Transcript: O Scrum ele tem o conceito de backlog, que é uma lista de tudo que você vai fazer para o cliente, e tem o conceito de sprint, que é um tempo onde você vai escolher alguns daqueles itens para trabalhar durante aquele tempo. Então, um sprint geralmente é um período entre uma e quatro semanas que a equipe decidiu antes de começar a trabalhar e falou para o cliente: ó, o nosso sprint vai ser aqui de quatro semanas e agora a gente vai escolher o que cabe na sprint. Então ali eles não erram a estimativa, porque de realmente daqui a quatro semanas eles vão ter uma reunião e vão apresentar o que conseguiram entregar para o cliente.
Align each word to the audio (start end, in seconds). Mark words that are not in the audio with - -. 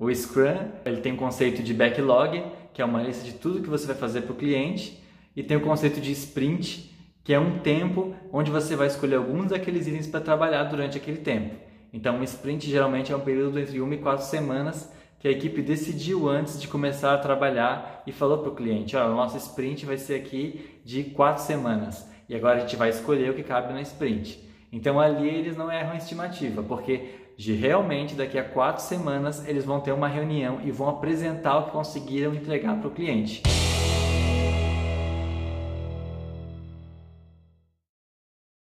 O 0.00 0.10
Scrum 0.14 0.70
ele 0.82 1.02
tem 1.02 1.12
o 1.12 1.16
conceito 1.18 1.62
de 1.62 1.74
backlog, 1.74 2.42
que 2.72 2.80
é 2.80 2.84
uma 2.86 3.02
lista 3.02 3.22
de 3.22 3.34
tudo 3.34 3.60
que 3.60 3.68
você 3.68 3.86
vai 3.86 3.94
fazer 3.94 4.22
para 4.22 4.32
o 4.32 4.36
cliente, 4.36 4.98
e 5.36 5.42
tem 5.42 5.58
o 5.58 5.60
conceito 5.60 6.00
de 6.00 6.10
sprint, 6.12 6.90
que 7.22 7.34
é 7.34 7.38
um 7.38 7.58
tempo 7.58 8.14
onde 8.32 8.50
você 8.50 8.74
vai 8.74 8.86
escolher 8.86 9.16
alguns 9.16 9.48
daqueles 9.48 9.86
itens 9.86 10.06
para 10.06 10.22
trabalhar 10.22 10.64
durante 10.64 10.96
aquele 10.96 11.18
tempo. 11.18 11.54
Então, 11.92 12.18
um 12.18 12.22
sprint 12.22 12.70
geralmente 12.70 13.12
é 13.12 13.16
um 13.16 13.20
período 13.20 13.58
entre 13.58 13.78
uma 13.78 13.94
e 13.94 13.98
quatro 13.98 14.24
semanas 14.24 14.90
que 15.18 15.28
a 15.28 15.30
equipe 15.30 15.60
decidiu 15.60 16.30
antes 16.30 16.58
de 16.58 16.66
começar 16.66 17.12
a 17.12 17.18
trabalhar 17.18 18.02
e 18.06 18.10
falou 18.10 18.38
para 18.38 18.52
o 18.52 18.54
cliente: 18.54 18.96
ó, 18.96 19.06
o 19.06 19.14
nosso 19.14 19.36
sprint 19.36 19.84
vai 19.84 19.98
ser 19.98 20.14
aqui 20.14 20.80
de 20.82 21.04
quatro 21.04 21.42
semanas 21.42 22.08
e 22.26 22.34
agora 22.34 22.56
a 22.56 22.60
gente 22.60 22.74
vai 22.74 22.88
escolher 22.88 23.30
o 23.30 23.34
que 23.34 23.42
cabe 23.42 23.70
na 23.74 23.82
sprint. 23.82 24.49
Então 24.72 25.00
ali 25.00 25.28
eles 25.28 25.56
não 25.56 25.70
erram 25.70 25.92
a 25.92 25.96
estimativa, 25.96 26.62
porque 26.62 27.14
de 27.36 27.52
realmente 27.54 28.14
daqui 28.14 28.38
a 28.38 28.44
quatro 28.44 28.82
semanas 28.82 29.46
eles 29.48 29.64
vão 29.64 29.80
ter 29.80 29.92
uma 29.92 30.08
reunião 30.08 30.60
e 30.62 30.70
vão 30.70 30.88
apresentar 30.88 31.58
o 31.58 31.64
que 31.64 31.70
conseguiram 31.70 32.34
entregar 32.34 32.76
para 32.78 32.88
o 32.88 32.90
cliente. 32.90 33.42